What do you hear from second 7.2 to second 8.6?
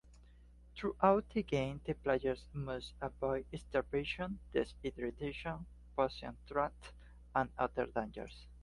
and other dangers.